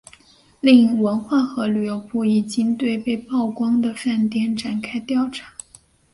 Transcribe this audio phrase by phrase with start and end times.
[0.61, 5.53] 另文化和旅游部已经对被曝光的饭店展开调查。